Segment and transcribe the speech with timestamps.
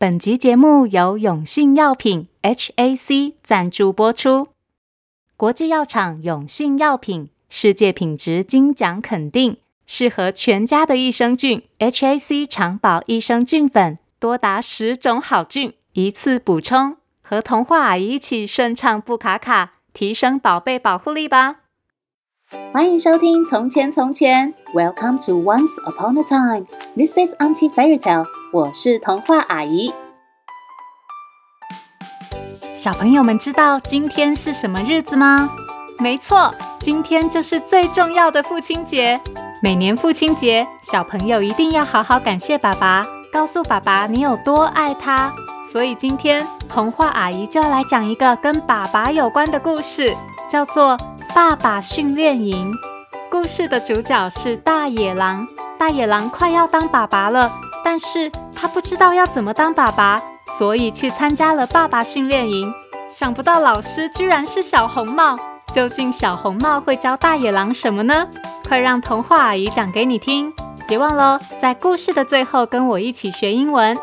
[0.00, 4.46] 本集节目由永信药品 （HAC） 赞助播出。
[5.36, 9.56] 国际药厂永信药品，世界品质金奖肯定，
[9.88, 21.62] 适合全家的益生菌 HAC 长保益生菌粉，多达十种好菌，一次补充，和童话阿姨一起顺畅不卡卡，提升宝贝保护力吧。
[22.50, 28.24] 欢迎收听《从前从前》，Welcome to Once Upon a Time，This is Auntie Fairy Tale，
[28.54, 29.92] 我是童话阿姨。
[32.74, 35.50] 小朋友们知道今天是什么日子吗？
[35.98, 39.20] 没错，今天就是最重要的父亲节。
[39.62, 45.30] 每年父亲节，小朋友一定要好好感谢爸爸，告诉爸爸你有多爱他。
[45.70, 50.16] 所以今天童话阿姨就要来讲一个跟爸爸有关的故事，
[50.48, 50.96] 叫做
[51.38, 52.72] 《爸爸训练营》。
[53.30, 55.46] 故事的主角是大野狼。
[55.78, 57.48] 大野狼快要当爸爸了，
[57.84, 60.20] 但是他不知道要怎么当爸爸，
[60.58, 62.74] 所以去参加了爸爸训练营。
[63.08, 65.38] 想不到老师居然是小红帽。
[65.72, 68.26] 究竟小红帽会教大野狼什么呢？
[68.66, 70.52] 快让童话阿姨讲给你听。
[70.88, 73.96] 别忘了在故事的最后跟我一起学英文。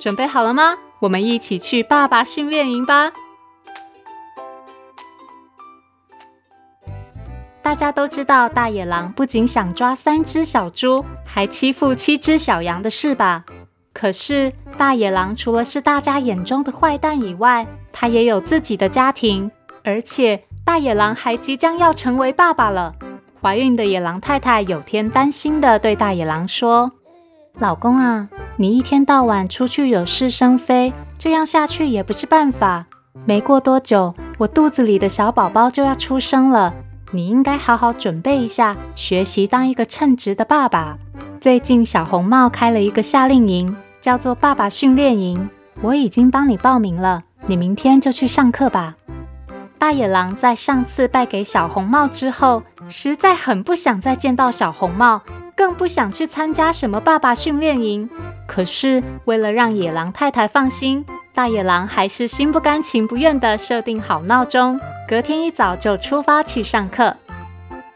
[0.00, 0.76] 准备好了吗？
[0.98, 3.12] 我们一起去爸爸训练营吧！
[7.70, 13.44] 大家都知道，大野狼不仅想抓三只小猪，还欺负七只小羊的事吧？
[13.92, 19.48] 可是，大野狼除了是大家眼中的坏蛋以外，他也有自己的家庭，
[19.84, 22.92] 而且大野狼还即将要成为爸爸了。
[23.40, 26.90] 怀孕的野狼太太有天担心地对大野狼说
[27.60, 32.86] ：“老公啊。”你一天到晚出去惹是生非，这样下去也不是办法。
[33.24, 36.74] 没过多久，我肚子里的小宝宝就要出生了。
[37.12, 40.96] 你应该好好准备一下，学习当一个称职的爸爸。
[41.40, 45.48] 最近小红帽开了一个夏令营，叫做爸爸训练营，
[45.80, 48.94] 我已经帮你报名了，你明天就去上课吧。
[49.78, 55.22] 大野狼在上次败给小红帽之后，实在很不想再见到小红帽，
[55.56, 58.08] 更不想去参加什么爸爸训练营。
[58.46, 64.78] 可是，为了让野狼太太放心，大野狼还是心不甘情不愿地设定好闹钟，
[65.10, 67.16] 隔天一早就出发去上课。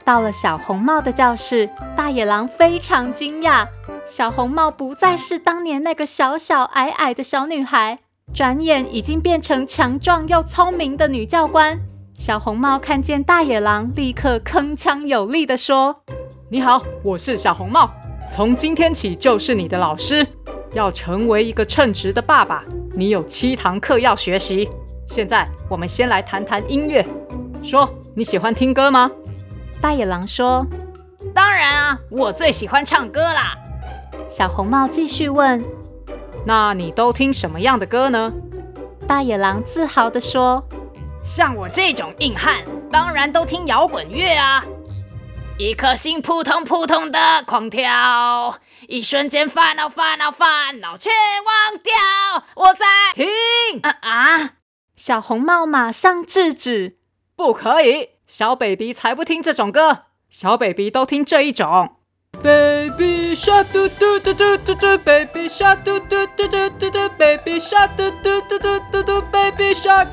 [0.05, 3.65] 到了小红帽的教室，大野狼非常惊讶，
[4.05, 8.01] 小红帽不再是当年那个小小矮矮的小女孩，
[8.35, 11.79] 转眼已经变成强壮又聪明的女教官。
[12.17, 16.03] 小红帽看见大野狼，立刻铿锵有力地说
[16.51, 17.89] ：“你好，我是小红帽，
[18.29, 20.27] 从今天起就是你的老师。”
[20.75, 22.65] 要成为一个称职的爸爸，
[22.97, 24.69] 你有七堂课要学习。
[25.07, 27.07] 现在我们先来谈谈音乐。
[27.63, 29.11] 说，你喜欢听歌吗？
[29.81, 30.67] 大野狼说
[31.35, 33.55] ：“当然啊，我最喜欢唱歌啦。”
[34.29, 35.65] 小红帽继续问
[36.47, 38.33] ：“那你都听什么样的歌呢？”
[39.07, 40.65] 大野狼自豪地说
[41.23, 44.65] ：“像我这种硬汉，当然都听摇滚乐啊。”
[45.57, 51.13] 一颗心扑通扑通的狂跳，一瞬间烦恼烦恼烦恼全
[51.45, 51.93] 忘掉。
[52.57, 53.27] 我在听
[53.83, 54.51] 啊啊！
[54.97, 56.99] 小红帽马上制止，
[57.35, 61.97] 不可以，小 baby 才不听这种歌，小 baby 都听这一种。
[62.41, 70.07] Baby shark 嘟嘟嘟嘟嘟嘟，Baby shark 嘟嘟嘟嘟嘟嘟，Baby shark 嘟嘟嘟嘟嘟嘟，Baby shark。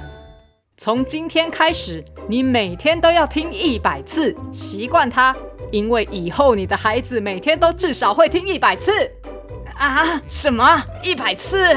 [0.78, 5.36] 从今天开始，你每天都要听一百次，习惯它，
[5.72, 8.92] 因为以后你的孩子每天都至少会听一百次。
[9.78, 10.20] 啊？
[10.28, 10.84] 什么？
[11.04, 11.76] 一百次？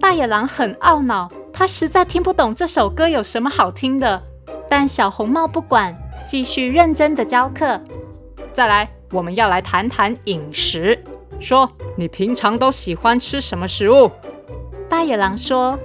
[0.00, 4.20] 大野狼很懊恼，他实在听不懂这首歌有什么好听的。
[4.68, 7.80] 但小红帽不管，继续认真的教课。
[8.52, 11.00] 再来，我们要来谈谈饮食。
[11.38, 14.10] 说，你平常都喜欢吃什么食物？
[14.88, 15.78] 大野狼说：“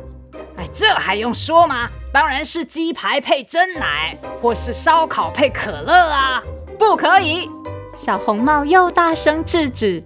[0.58, 6.42] 哎，这还用说吗？”当然是鸡排配真奶，或是烧烤配可乐啊！
[6.80, 7.48] 不可以！
[7.94, 10.04] 小红帽又大声制止。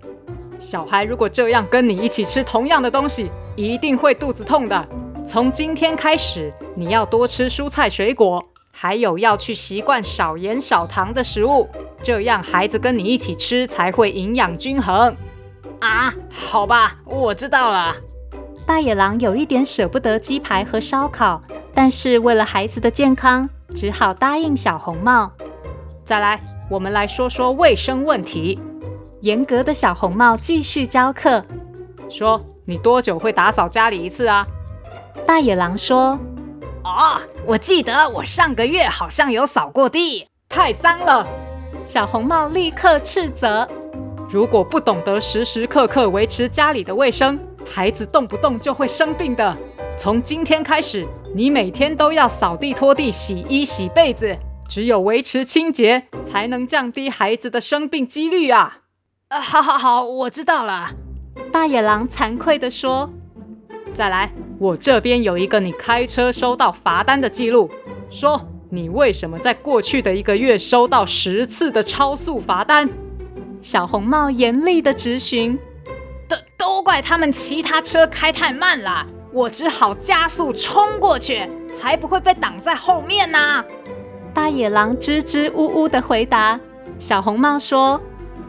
[0.60, 4.86] 小孩如果这样跟你一起吃同样的东西，一定会肚子痛的。
[5.26, 11.68] 从今天开始，你要多吃蔬菜水果，还有要去习惯少盐少糖的食物，
[12.04, 15.16] 这样孩子跟你一起吃才会营养均衡。
[15.80, 17.96] 啊，好吧，我知道了。
[18.66, 21.42] 大野狼有一点舍不得鸡排和烧烤。
[21.76, 25.32] 但是为了孩子的健康，只好答应小红帽。
[26.06, 26.40] 再来，
[26.70, 28.60] 我们来说说卫生问题。
[29.22, 31.44] 严格的小红帽继续教课，
[32.10, 34.46] 说：“你多久会打扫家里一次啊？”
[35.26, 36.20] 大野狼说
[36.84, 41.28] ：“哦，我记得我上个月好像有扫过地，太脏了。”
[41.86, 43.68] 小红帽立刻斥责
[44.30, 49.56] ：“如果不懂得时时刻刻维持家里的卫生，孩子动不动就会生病的。
[49.98, 54.38] 从今天开始，你每天都要扫地、拖地、洗衣、洗被子。
[54.68, 58.80] 只有维持清洁，才能降低孩子的生病几率啊！
[59.28, 60.92] 啊，好好好，我知道了。
[61.52, 63.10] 大野狼惭愧地说
[63.94, 67.70] ：“再来，我这边有一个你开车收到罚单的记录，
[68.10, 72.90] 说你为什么在过去的一个月收到十次的超速罚单？”
[73.62, 75.58] 小红帽严厉地质询
[76.28, 83.66] ：“都都怪他们其他车开太慢了，我只好加速冲过去，才不会被挡在后面呢、啊。”
[84.34, 86.60] 大野狼支支吾吾地回答
[87.00, 88.02] ：“小红帽说，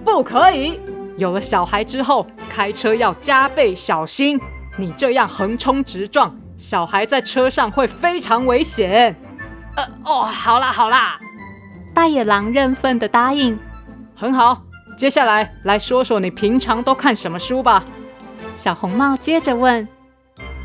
[0.04, 0.80] 不可以。
[1.16, 4.40] 有了小孩之后，开车要加倍小心。
[4.76, 9.16] 你这样横冲直撞，小孩在车上会非常危险。”
[9.76, 11.18] 呃，哦，好啦好啦。
[11.92, 13.58] 大野狼认份的答应
[14.16, 14.62] ：“很好。
[14.96, 17.84] 接下来来说说你平常都看什么书吧。”
[18.56, 19.86] 小红帽接着问：“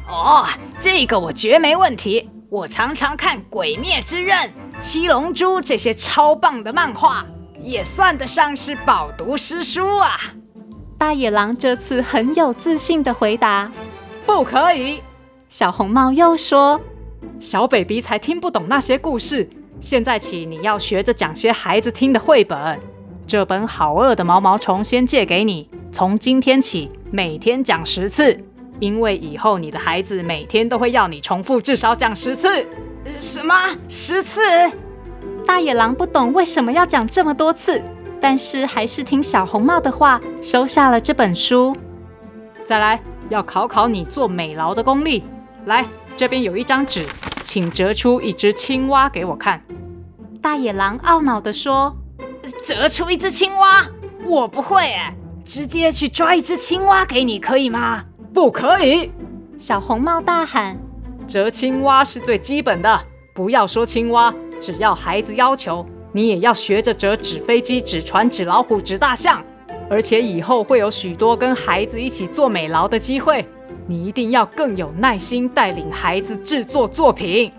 [0.08, 0.46] 哦，
[0.80, 2.30] 这个我绝没问题。
[2.50, 4.48] 我常常看《鬼灭之刃》。”
[4.80, 7.26] 七龙珠这些超棒的漫画，
[7.62, 10.18] 也算得上是饱读诗书啊！
[10.98, 13.70] 大野狼这次很有自信的回答
[14.30, 15.02] ：“不可以。”
[15.50, 16.80] 小红帽又说
[17.40, 19.50] ：“小 baby 才听不懂那些故事，
[19.80, 22.80] 现在起你要学着讲些孩子听的绘本。
[23.26, 28.40] 这本好饿的毛毛虫先借给你，从今天起每天讲十次，
[28.80, 32.66] 因为以后你的孩子每天都会要你重复至少讲十次。”
[33.20, 33.56] 什么？
[33.88, 34.42] 十次？
[35.48, 37.82] 大野狼不懂为什么要讲这么多次，
[38.22, 41.76] 但是还是听小红帽的话，收下了这本书。
[42.66, 45.24] 再来，要考考你做美劳的功力。
[45.66, 45.86] 来，
[46.18, 47.06] 这边有一张纸，
[47.44, 49.62] 请折出一只青蛙给我看。
[50.42, 51.96] 大野狼懊恼地说
[52.64, 53.86] ：“折出一只青蛙？
[54.26, 58.04] 我不会哎，直接去抓一只青蛙给你可以吗？”
[58.34, 59.12] 不可以！
[59.58, 60.78] 小红帽大喊。
[61.28, 63.02] 折青蛙是最基本的，
[63.36, 69.44] 不要说青蛙，只要孩子要求，你也要学着折纸飞机、纸船、纸老虎、纸大象。
[69.90, 73.48] 而且以后会有许多跟孩子一起做美劳的机会，
[73.88, 77.52] 你一定要更有耐心带领孩子制作作品。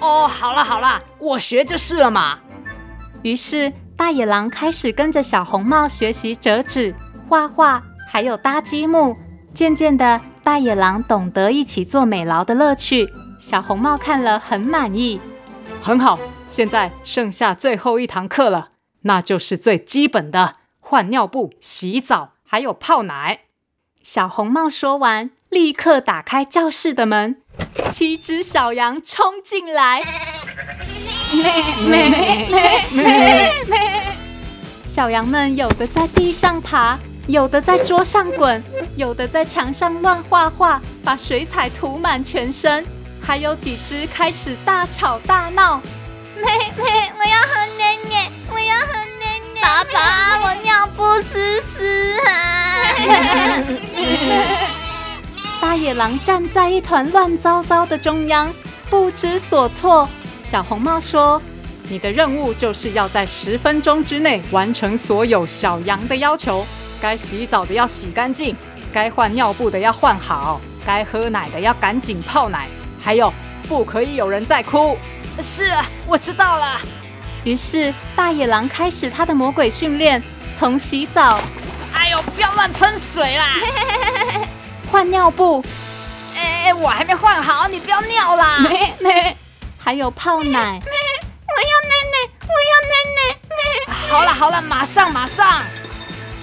[0.00, 2.38] 哦，好了好了，我学就是了嘛。
[3.22, 6.94] 于是大野狼开始跟着小红帽学习折纸、
[7.28, 9.16] 画画，还有搭积木。
[9.52, 13.08] 渐渐的，大野狼懂得一起做美劳的乐趣。
[13.38, 15.20] 小红帽看了很满意。
[15.80, 18.70] 很好，现在剩下最后一堂课了，
[19.02, 20.56] 那就是最基本的
[20.94, 23.40] 换尿布、洗澡，还有泡奶。
[24.00, 27.42] 小红帽说完，立刻打开教室的门，
[27.90, 30.00] 七只小羊冲进来。
[34.84, 36.96] 小羊们有的在地上爬。
[37.26, 38.62] 有的在桌上滚，
[38.94, 42.86] 有的在墙上乱画画，把水彩涂满全身，
[43.20, 45.82] 还有几只开始大吵大闹。
[46.36, 46.44] 妹
[46.76, 49.13] 妹，我要喝奶奶，我要喝奶奶。
[49.64, 52.84] 爸爸，我尿不湿湿啊！
[55.58, 58.52] 大野狼站在一团乱糟糟的中央，
[58.90, 60.06] 不知所措。
[60.42, 61.40] 小红帽说
[61.88, 66.66] ：“你的任务就是要在十分钟之内完成所有小羊的要求。”
[67.00, 68.54] 该洗澡的要洗干净，
[68.92, 72.68] 该换尿布的要换好，该喝奶的要赶紧泡奶，
[73.02, 73.32] 还有
[73.66, 74.98] 不可以有人在哭。
[75.40, 76.78] 是啊，我知道了。
[77.44, 80.22] 于是大野狼开始他的魔鬼训练，
[80.52, 81.38] 从洗澡，
[81.94, 83.56] 哎呦，不要乱喷水啦！
[84.90, 85.62] 换尿布，
[86.36, 88.58] 哎，我还没换好，你不要尿啦！
[88.68, 89.36] 没没，
[89.76, 93.94] 还有泡奶， 我要奶奶，我要奶奶！
[94.08, 95.60] 好了好了，马上马上。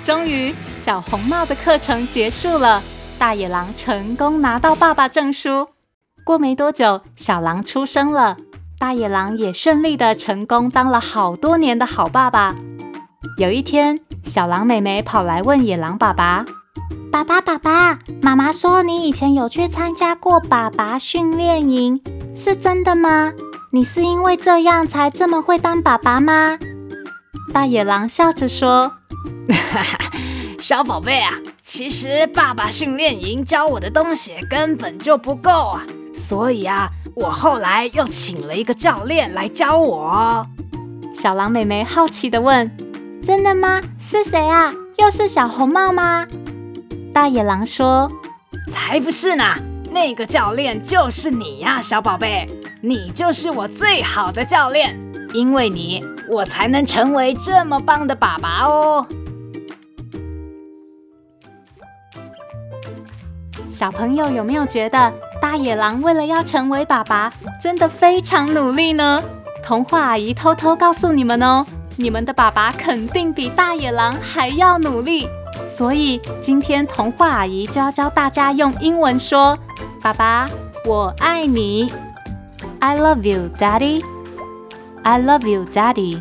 [0.03, 2.81] 终于，小红帽的课程结束了。
[3.17, 5.69] 大野狼成功拿到爸爸证书。
[6.23, 8.37] 过没多久，小狼出生了。
[8.81, 12.55] 大野狼也顺利的成功当了好多年的好爸爸。
[13.37, 16.43] 有一天，小狼妹妹跑来问野狼爸爸
[17.11, 22.01] ：“爸爸，爸爸，妈妈说你以前有去参加过爸爸训练营，
[22.35, 23.31] 是真的吗？
[23.71, 26.57] 你是因为这样才这么会当爸爸吗？”
[27.53, 28.93] 大野狼笑着说。
[30.59, 35.83] 小宝贝啊，其实爸爸训练营教我的东西根本就不够啊，
[36.15, 40.45] 所以啊，我后来又请了一个教练来教我。
[41.13, 42.71] 小狼妹妹好奇的问
[43.21, 43.81] ：“真的吗？
[43.99, 44.73] 是谁啊？
[44.97, 46.25] 又是小红帽吗？”
[47.13, 48.09] 大野狼说
[48.71, 49.43] ：“才不是呢，
[49.91, 52.47] 那个教练就是你呀，小宝贝，
[52.81, 54.97] 你就是我最好的教练，
[55.33, 59.05] 因为你，我才能成为这么棒的爸爸哦。”
[63.69, 69.21] 小朋友有没有觉得大野狼为了要成为爸爸，真的非常努力呢？
[69.65, 71.65] 童话阿姨偷偷告诉你们哦，
[71.97, 75.27] 你们的爸爸肯定比大野狼还要努力。
[75.67, 79.57] 所以今天童话阿姨就要教大家用英文说
[79.99, 80.47] ：“爸爸，
[80.85, 81.91] 我爱你。”
[82.79, 84.03] I love you, Daddy.
[85.03, 86.19] I love you, Daddy.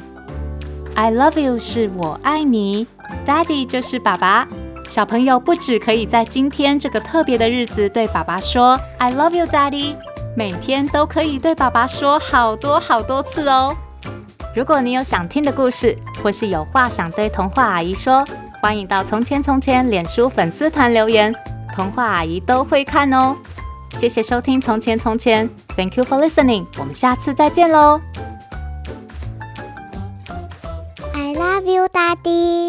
[0.95, 2.87] I love you 是我爱你
[3.27, 4.49] ，Daddy 就是爸爸。
[4.91, 9.95] 小朋友不只可以在今天这个特别的日子对爸爸说 I love you, Daddy，
[10.37, 13.73] 每天都可以对爸爸说好多好多次哦。
[14.53, 18.25] 如果你有想听的故事，或是有话想对童话阿姨说，
[18.61, 21.33] 欢迎到从前从前脸书粉丝团留言，
[21.73, 23.37] 童话阿姨都会看哦。
[23.95, 28.01] 谢谢收听从前从前，Thank you for listening，我们下次再见喽。
[31.15, 32.60] I love you, Daddy.